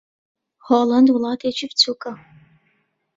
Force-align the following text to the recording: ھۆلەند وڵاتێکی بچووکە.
ھۆلەند 0.65 1.07
وڵاتێکی 1.11 1.65
بچووکە. 1.69 2.11